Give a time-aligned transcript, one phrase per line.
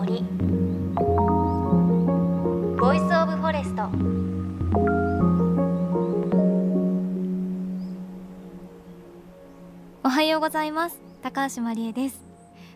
[0.00, 0.24] 森。
[2.78, 3.82] Voice of Forest
[10.02, 10.98] おはようございます。
[11.20, 12.24] 高橋真理恵です。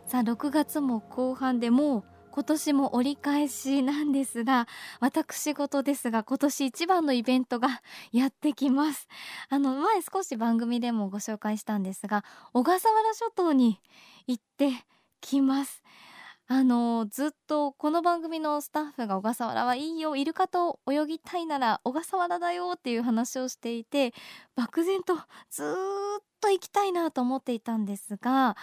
[0.07, 4.69] さあ6月も後半でもう今年も折り返しなんですが
[5.01, 7.81] 私事ですが今年一番のイベントが
[8.13, 9.09] やってきます。
[9.49, 13.81] あの前少し番組でもご紹介したんですが小笠原諸島に
[14.27, 14.73] 行って
[15.23, 15.83] きます。
[16.47, 24.13] あのずっとこの番組のスタッフが小笠原はいいよイルカと泳ぎたいなら小笠原だよっていう話をしていて
[24.55, 25.15] 漠然と
[25.51, 28.57] ずっと行きたいなと思っていたんですが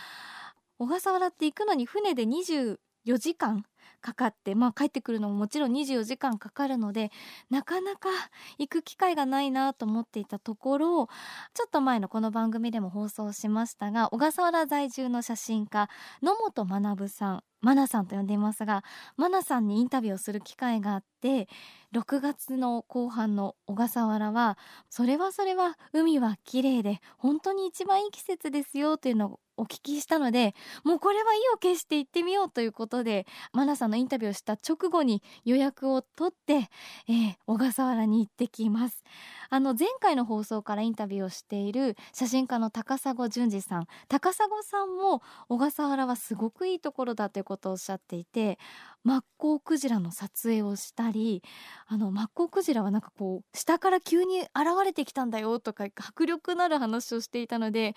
[0.78, 2.78] 小笠原って行くのに船で24
[3.18, 3.66] 時間
[4.02, 7.12] かかってまあ帰ってくるのももちろん24時間かかるので
[7.50, 8.10] なかなか
[8.58, 11.08] 行く機会がないなと思っていたところ
[11.54, 15.90] ちょっと前のこの番組でも放送しましたが小笠原在住の写真家
[16.22, 18.84] 野本学さんマナさんと呼んでいますが
[19.18, 21.48] マナさんにインタビューをする機会があって
[21.94, 24.58] 6月の後半の小笠原は
[24.90, 36.70] それはそれは海は綺麗で本当に一番いい季節ですよというのをお聞きしたのでもうこれは意を決して行ってみようということでマナさんのインタビューをした直後に予約を取って、
[37.08, 39.04] えー、小笠原に行ってきます。
[39.50, 43.88] あの前回の放送からインタビューをしている写真家の高砂淳二さん。
[44.08, 48.60] 高砂さんも小笠原はすごくいいところだということをおっしゃっていて
[49.04, 51.42] マッコウクジラの撮影をしたり
[51.88, 54.50] あのマッコウクジラはなんかこう下から急に現
[54.86, 57.96] れてきたんだよとか迫力のある話をしていたので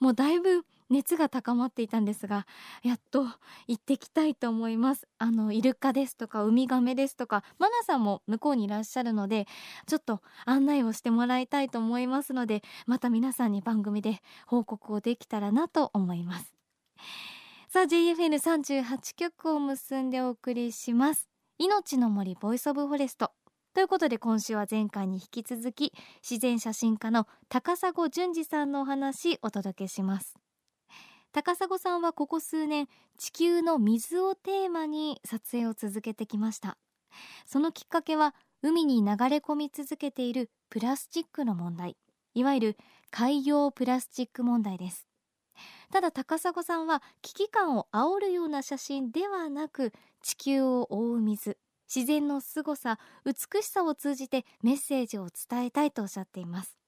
[0.00, 2.46] もうだいぶ熱が高まっていたんですが
[2.82, 3.24] やっと
[3.66, 5.06] 行ってきたいと思います。
[5.18, 9.46] あのイルカですとかウミガメですとかマナさんも向こうにいらっしゃるので
[9.86, 16.52] ちょっと案内をしてもらいたいと思いますのでまた皆さんに番組で報告をできたらなと思います。
[17.68, 21.28] さあ JFN38 曲を結んでお送りします。
[21.58, 23.32] 命の森 Voice of Forest。
[23.74, 25.92] ということで今週は前回に引き続き
[26.22, 30.45] 自然写真家の高砂淳二さんのお話お届けします。
[31.36, 32.88] 高砂さんはここ数年
[33.18, 36.78] 地球の水をテーマに撮影を続けてきました。
[37.44, 41.98] そのきっかけは海に流れ込み続けているプラスチックの問題。
[42.32, 42.76] いわゆる
[43.10, 45.06] 海洋プラスチック問題です。
[45.92, 49.92] ただ高砂さんは危機感を煽るような写真ではなく
[50.22, 51.58] 地球を覆う水。
[51.94, 56.78] 自然の凄さ美しさを通じてメッセージを伝えたいとおっしゃっています。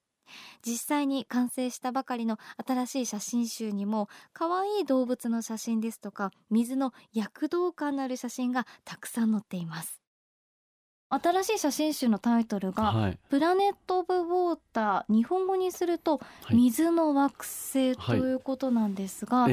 [0.64, 10.00] 実際に完成したばかりの新しい写真集にも可愛い動物の写真ですとか水の躍動感のある写真がたくさん載っています。
[11.10, 19.52] 新しい写真集のタイトルが、はい、プラネット・オブ・ウォーター日本語にすると、水の惑星ということなんですが、はい、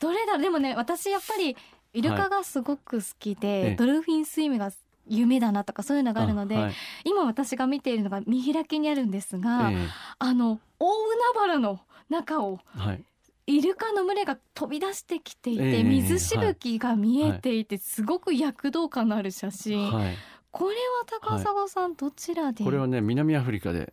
[0.00, 1.56] どれだでもね私やっぱり
[1.92, 4.72] イルカがすごく好きで、ドルフィンスイムが
[5.08, 6.72] 夢だなとかそういうのがあるので、はい、
[7.04, 10.86] 今私が見ているのが見開きにあるんですが、えー、あの大
[11.34, 13.02] 海原の中を、はい、
[13.46, 19.90] イルカの群れが飛び出してきていて、えー、水しぶきが見えていて、はい、すごく躍動感のある写真、
[20.50, 22.64] これは高砂さん、どちらで？
[22.64, 23.92] これはね南アフリカで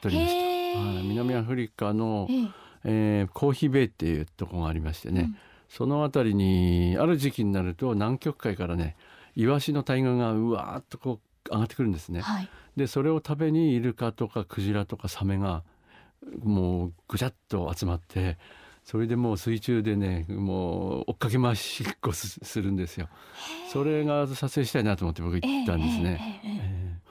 [0.00, 0.90] 撮りました。
[1.02, 2.50] 南アフリカの、えー、
[2.84, 5.36] えー、コーヒーベイっていうところがありましてね、うん、
[5.68, 8.96] その辺りにある時期になると南極海からね
[9.36, 12.22] イワシの大群がうわーっとこう上がってくるんですね。
[12.22, 15.62] はい、でそれを食べにイルカとかクジラとかサメが
[16.42, 18.38] もうぐちゃっと集まって
[18.82, 23.08] それでもう水中でねもう追っかけ回しっこするんですよ。
[23.72, 26.40] それが撮影したいなと思って僕行ったんですね。
[26.44, 27.10] えーえーえー、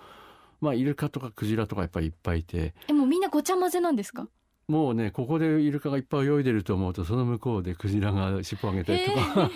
[0.62, 2.74] まあイルカとかクジラとかやっぱりいっぱいいて。
[2.88, 4.28] えもうみんなごちゃ混ぜなんですか？
[4.68, 9.52] もうねここでイルカがいっぱい泳いでると思うとその向こうでクジラが尻尾上げたりとか。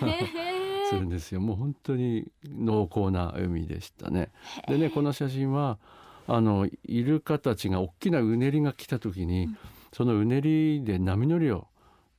[0.90, 1.40] するんですよ。
[1.40, 4.30] もう本当に濃厚な海でしたね。
[4.68, 5.78] でねこの写真は
[6.26, 9.58] あのイルカたちが大きなうねりが来た時に、うん、
[9.92, 11.68] そのうねりで波乗りを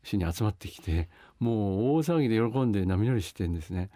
[0.03, 1.09] しに集まってきて
[1.39, 3.89] もう大騒ぎで喜んで波乗りしてんですね。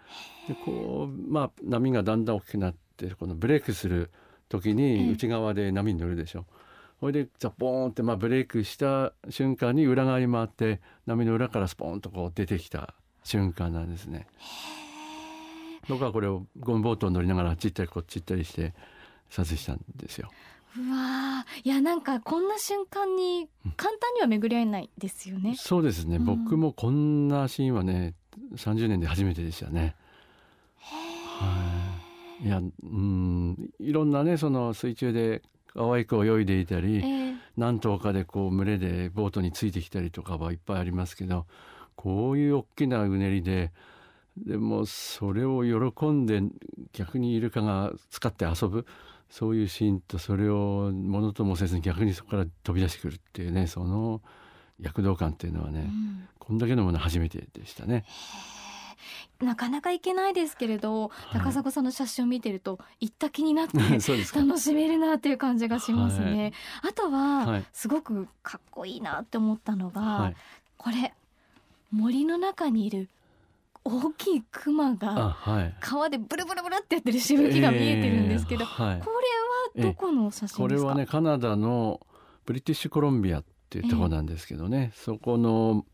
[0.48, 4.10] でこうまあ波がだんだん大きくなってこのブレイクする
[4.48, 6.44] 時に内側で波に乗るでしょ。
[7.00, 12.94] ほいでザボーンってまあブレイクした瞬間に裏側に回って波の裏からスポーンとこう出てきた
[13.26, 14.26] 瞬間なんですね。
[15.88, 18.72] 僕はこれをゴムボートを乗りながらあっち行ったりこっち行ったりして
[19.30, 20.30] 撮影したんですよ。
[20.78, 25.50] うわいやなんかこんな瞬間に簡単には巡り合えないですよね。
[25.50, 28.14] うん、そうですね、うん、僕もこんなシーンはね
[28.54, 29.96] 30年で初めてでしたね。
[30.78, 31.94] は
[32.42, 35.42] い、いやうんいろんなねその水中で
[35.74, 41.46] 可愛く泳いでいたり、えー、何頭かでこう群れでボートについてきたりとかはいっぱいありますけど
[41.96, 43.72] こういう大きなうねりで
[44.36, 46.42] でもそれを喜んで
[46.92, 48.86] 逆にイルカが使って遊ぶ
[49.30, 54.20] そういうシーンとそれをものともせずに逆にそこから飛び出してくるっていうねその
[54.80, 58.04] 躍動感っていうのはね、うんこんだけのもの初めてでしたね。
[59.40, 63.78] なかなか行けないですけれど、はい高砂さんの写真を見てると行った気になって。
[64.32, 66.52] 楽しめるなっていう感じがしますね。
[66.82, 70.36] あとは、はいすごくかっこいいなって思ったのが、はい。
[70.76, 71.12] これ
[71.96, 73.08] 森の中にいる
[73.84, 75.74] 大きいクマあがはい。
[75.80, 78.82] 川でブルブルブルってやってるしぶきが見えてるんですけど、こ。
[78.84, 79.00] れは
[79.76, 80.88] どこの写真こですか？
[80.88, 82.00] れはねカナダの
[82.44, 85.84] ブリティッシュコロンビアっていうところなんですけどね、そこの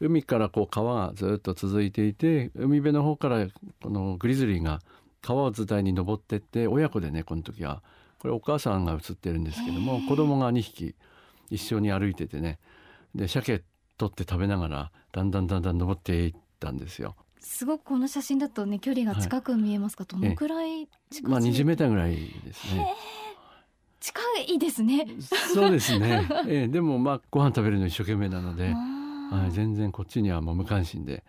[0.00, 3.46] 海からこう川がずっと続いていて海辺の方から
[3.82, 4.80] このグリズリーが
[5.22, 7.82] 川を伝いに登ってって親子でねこの時は
[8.18, 10.94] これお母さんが写ってるんですけども子供が2匹
[11.50, 12.58] 一緒に歩いててね
[13.14, 13.62] で鮭
[13.96, 17.16] 取って食べながらだんだんだんだん登っていったんですよ。
[17.40, 22.94] すごくこの写真だとね距離が近く見えますが、どのくらい近まあ20メーターぐらいですね。
[24.00, 25.06] 近いですね。
[25.54, 26.28] そうですね。
[26.46, 28.74] ええでもまあご飯食べるの一生懸命なので。
[29.30, 31.24] はい、全然こっちにはもう無関心で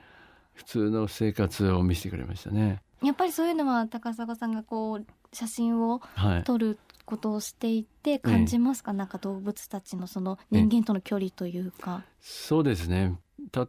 [0.53, 2.81] 普通の生活を見せてくれましたね。
[3.03, 12.03] やっぱりそういうのは高砂さんがこう写真をはい、撮ることをしていて感じますか、なんか動物たちのその人間との距離というか。
[12.19, 13.17] そうですね。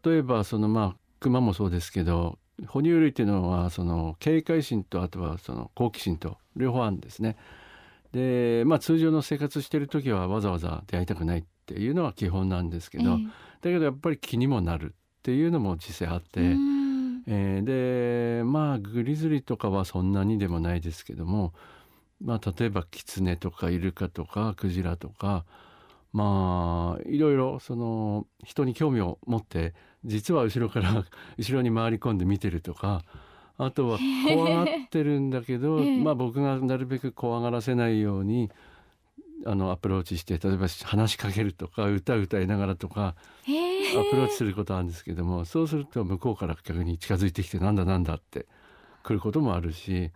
[0.05, 7.37] 例えばそのまあクマもそうですけど、哺乳類っていうのはその警戒心とあとはその好奇心と両方あるんですね。
[8.13, 13.17] で、まあ通常の生活してる時はわざわざ出会いたくないっていうのは基本なんですけど、え
[13.63, 16.41] だけどやっぱり気にもなるっていうのも実際あって。
[17.31, 17.65] えー
[18.39, 21.53] でまあグリズリーとかはそんなにでもないですけども、
[22.21, 25.45] まあ、例えばキツネとかイルカとかクジラとか
[26.13, 29.75] まあいろいろその人に興味を持って
[30.05, 31.05] 実は後ろから
[31.39, 33.05] 後ろに回り込んで見てるとか
[33.57, 33.99] あとは
[34.29, 35.99] 怖がってるんだけど、ええ。
[35.99, 38.51] まあ僕がなるべく怖がらせないように
[39.45, 48.47] あのアプローチして例えば話しかけるとか歌歌いながらとかアプローチすることあるんですけどもそうすると向こうから逆に近づいてきてなんだなんだって
[49.03, 50.11] 来ることもあるし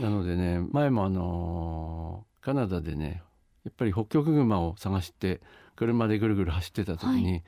[0.00, 3.22] なのでね前もあのカナダでね
[3.64, 5.40] やっぱり北極熊を探して
[5.76, 7.40] 車でぐるぐる走ってた時に、は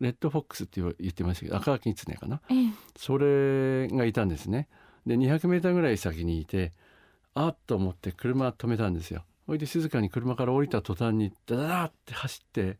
[0.00, 1.50] レッドフォックスって言ってましたけ？
[1.50, 2.40] ど赤キツネかな？
[2.50, 2.70] ええ。
[2.96, 4.68] それがいたんですね。
[5.06, 6.72] で200メーターぐらい先にいて
[7.34, 9.24] あっと思って車止めたんですよ。
[9.46, 12.78] ほいで静かに車から降りた途端にダダダって走って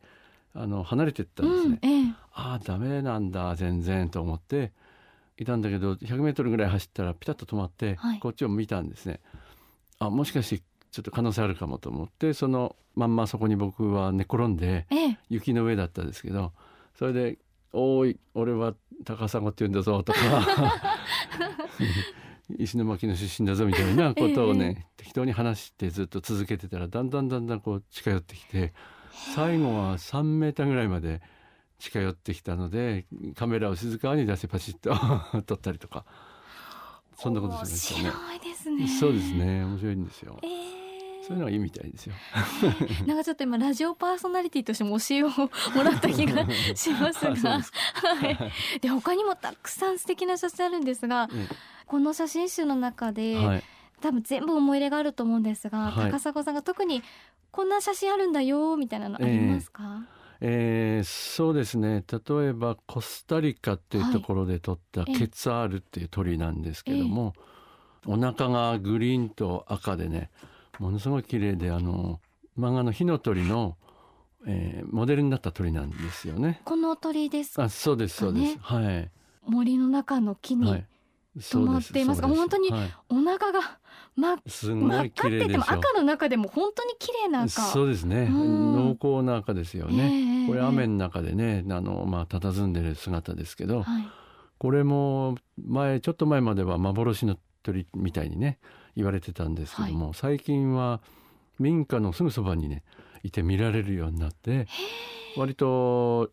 [0.53, 2.13] あの離れてったんですね、うんええ。
[2.33, 4.71] ああダメなんだ全然と思って
[5.41, 8.19] いたんだけど100メートルぐらい走ったらピタッと止まって、はい。
[8.19, 9.19] こっちを見たんですね。
[9.99, 15.17] あもしかしてちょっと可能性あるかもと思ってそのまんまそこに僕は寝転んでええ。
[15.29, 16.53] 雪の上だったんですけど
[16.97, 17.39] それで
[17.73, 18.73] 「おーい俺は
[19.05, 20.19] 高砂って言うんだぞ」とか
[22.59, 28.73] 「石巻の出身だぞ」みたいなことをね、適当に話してずっと続けてたらだんだんだんだんこう近寄ってきて
[29.35, 31.21] 最後は3メーターぐらいまで
[31.81, 33.05] 近寄ってきたので
[33.35, 34.93] カメラを静かに出してパシッと
[35.43, 36.05] 撮ったりとか。
[37.17, 38.09] そんなことしましたね。
[38.09, 38.87] 面白いですね。
[38.87, 39.63] そうですね。
[39.63, 40.39] 面白いんですよ。
[40.41, 40.47] え。
[40.47, 40.81] え
[41.21, 42.15] そういうのがいいみたいですよ。
[43.05, 45.49] なんかちょっと今ラジオパーソナリティとしても教えをも
[45.83, 47.61] らった気がしますが。
[47.61, 47.61] は
[48.75, 51.47] い、で他にもたくさん素敵な写真あるんですがえ
[51.85, 53.63] この写真集の中で、はい、
[54.01, 56.11] 多分全部思い入れがあると思うんですが、はい。
[56.11, 57.03] 高砂さんが特に
[57.51, 60.20] こんな写真あるんだよみたいなのありますか、えー
[61.03, 62.03] そうですね。
[62.11, 65.15] 例えばコスタリカっていうところで撮ったええ。
[65.15, 67.33] ケツァールっていう鳥なんですけども、
[68.07, 70.31] お腹がグリーンと赤でね
[70.79, 72.19] ものすごい綺麗であの
[72.57, 73.77] 漫画の火の鳥の、
[74.47, 76.61] えーモデルになった鳥なんですよね。
[76.65, 78.57] この鳥ですあそうですそうです、ね。
[78.61, 79.11] はい。
[79.45, 80.85] 森の中の木に、はい
[81.37, 82.21] 止まっています。
[82.21, 82.93] が本当にはい。
[83.09, 83.79] お腹が
[84.15, 87.61] 真っすごい真っ赤って綺麗で赤の中でも本当に綺麗な赤。
[87.61, 88.23] そうですね。
[88.23, 88.97] うん。
[88.99, 94.07] 濃厚な赤ですよね、ええこれ雨の中でねあのまあ佇んでる姿ですけど、はい。
[94.57, 98.59] これも前ちょっと前までは幻の鳥みたいにね
[98.95, 100.99] 言われてたんですけども、最近は
[101.59, 102.83] 民家のすぐそばにね
[103.23, 104.67] いて見られるようになって
[105.37, 106.31] 割と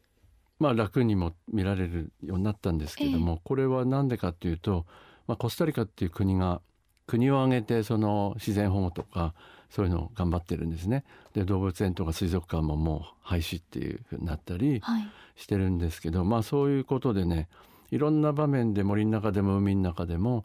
[0.58, 4.86] まあ楽にも見られるようになったんですけども、これは何でかっていうと、
[5.26, 6.60] まあ、コスタリカっていう国が
[7.06, 9.34] 国を挙げてその自然保護とか
[9.70, 11.04] そういうのを頑張ってるんですね。
[11.34, 15.08] で動物園とか水族館ももう廃止っていうふうになったり、はい。
[15.36, 17.48] してるんですけどまあそういうことでね
[17.92, 20.44] いろんな場面で森の中でも海の中でも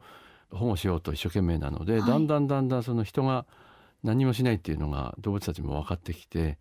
[0.52, 2.10] 保護しようと一生懸命なので、はい。
[2.10, 3.46] だんだんだんだんその人が
[4.04, 6.58] 何もしないっていうのが動物たちも分かってきて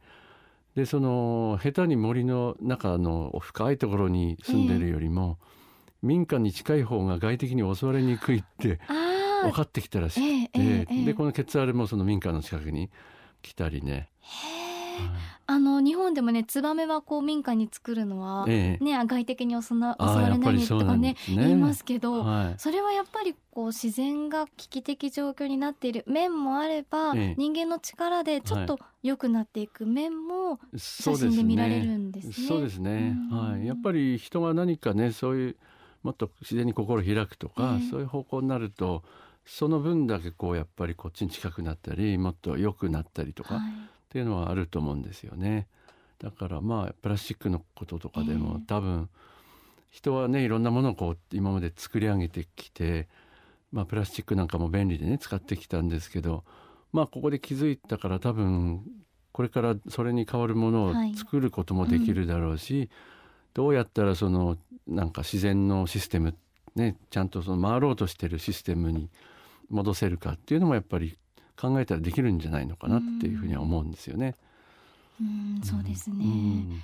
[0.74, 5.38] でその下手に森の中の深いところに住んでるよりも、
[6.02, 12.90] 民家に近い方が外敵に襲われにくいってあ分かってきたらしくて、ええええでこのケツァールもその民家の近くに
[13.42, 14.08] 来たりね、
[15.46, 18.84] あの日本でもねツバメはこう民家に作るのは、ええ。
[18.84, 22.54] ね外敵に襲な襲われないようにとかね言いますけど、はい。
[22.58, 27.34] それはやっぱりこう自然が危機的状況になっている面もあれば、ええ。
[27.36, 32.32] 人間の力でちょっと良くなっていく面もそう写真で見られるんですね。
[32.32, 33.50] そうですね、うん。
[33.50, 35.56] はい、やっぱり人が何かねそういう
[36.02, 37.90] もっと自然に心開くとか、ええ。
[37.90, 39.02] そういう方向になると
[39.44, 43.62] その分だけこうやっぱりこっちに近くなったりもっと良くなったりとか、はい
[44.12, 45.66] っていうのはあると思うんですよね。
[46.18, 49.08] だからまあプラスチックのこととかでも、ええ多分
[49.90, 53.08] 人はねいろんなものをこう今まで作り上げてきて、
[53.72, 56.44] まあ、プラスチックなんかも便利でね使ってきたんですけど
[56.92, 58.82] まあここで気づいたから多分
[59.32, 61.14] これからそれに代わるものをはい。
[61.14, 62.90] 作ることもできるだろうし、
[63.54, 66.34] どうやったらそのなんか自然のシステム
[66.74, 69.08] ねちゃんとその回ろうとしてるシステムに
[69.70, 71.16] 戻せるかっていうのもやっぱり
[71.56, 74.34] 考えたらできるんじゃないのかなっていうふうには思うんですよね。
[75.20, 76.82] うんそうですね、うん。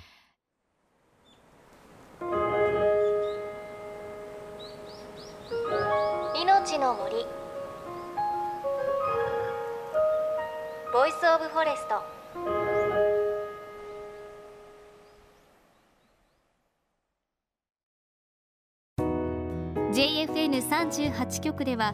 [6.41, 7.25] 命の森。
[10.93, 12.19] Voice of Forest。
[19.91, 21.93] JFN38 局では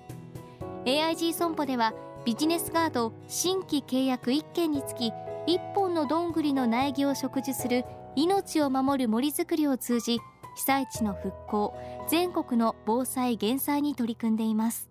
[0.85, 1.93] AIG 損保では
[2.25, 5.11] ビジネスガード新規契約1件につき
[5.47, 7.85] 1本のどんぐりの苗木を植樹する
[8.15, 10.19] 命を守る森づくりを通じ
[10.55, 11.75] 被災地の復興
[12.09, 14.89] 全国の防災減災に取り組んでいます。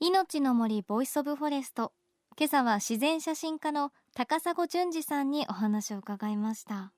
[0.00, 1.92] 命の森 Voice of Forest
[2.36, 6.92] 今朝は自然写真家の高砂淳二さんにお話を伺いました。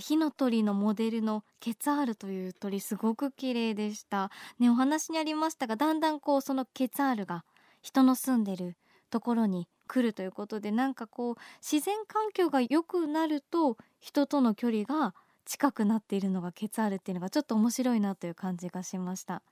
[0.00, 4.30] 火の鳥のモデルのケツァールという鳥すごく綺麗でした。
[4.58, 7.44] ねお話にありましたがだんだんこうそのケツァールが
[7.82, 8.76] 人の住んでる
[9.10, 19.42] ところに来るということでなんかこう自然環境が良くなると人との距離が近くなっているのがケツァールっていうのがちょっと面白いなという感じがしました。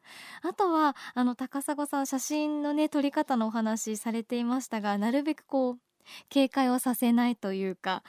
[0.43, 5.79] あとはあの高砂さん写真のね撮り方のお話されていましたがなるべくこう
[6.31, 8.03] 警戒をさせないというか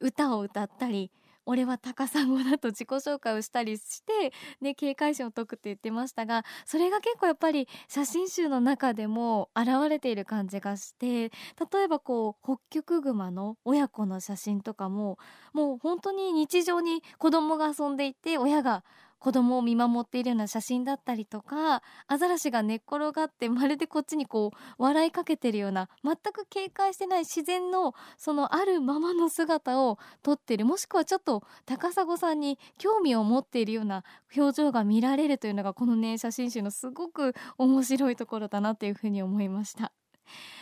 [0.00, 1.10] 歌を歌ったり
[1.46, 11.30] 俺は高砂だと 自己紹介をしたりして、ね、警戒心を解くって言ってましたがそれが結構やっぱり写真集の中でも現れている感じがして
[11.72, 15.18] 例えばこうホッキョクグマの親子の写真とかも
[15.52, 18.84] もう本当に日常に子供が遊んでいて親が
[19.24, 34.04] 子供を見守っているような写真だったりとかアザラシが寝っ転がってまるでこっちにこう笑いかけてるような全く警戒してない自然のそのあるままの姿を撮ってるもしくはちょっと高砂さんに興味を持っているような
[34.36, 39.92] 表情が見られるというのがこのね写真集のすごく面白いところだなというふうに思いました。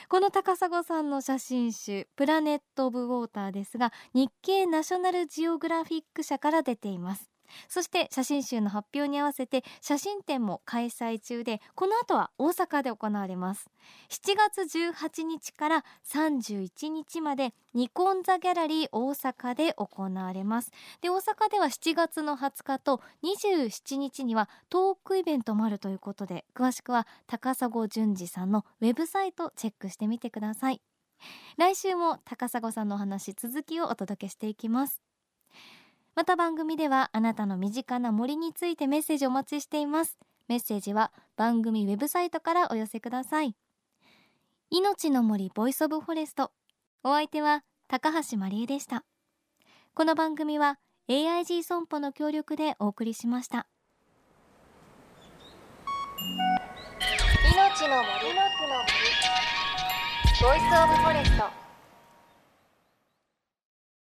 [0.08, 7.31] この高砂さんの写真集「プラネット・オブ・ウォーター」ですが日経ナショナルジオグラフィック社から出ています
[7.68, 13.70] そして写真集の発表に合わせて写真展も開催中でこの後は大阪で行われます。
[14.10, 20.70] 7月18日から31日までニコンザギャラリー大阪で行われます。
[21.00, 30.80] で大阪では7月の20日と27日にはトークイベントもあるということで詳しくは高砂淳二さんのウェブサイトチェックしてみてください。
[31.56, 35.11] 来週も高砂さんのお話続きをお届けしていきます。
[36.14, 40.18] また番組ではあなたの身近な森についてメッセージお待ちしています。
[40.46, 43.56] メッセージは番組ウェブサイトからお寄せください。
[44.70, 46.52] 命の森 Voice of Forest。
[47.02, 49.04] お相手は高橋真理恵でした。
[49.94, 50.78] この番組は
[51.08, 53.66] AIG 損保の協力でお送りしました。
[57.54, 58.92] 命の森の森。
[60.40, 61.71] ボイスオブフォレスト。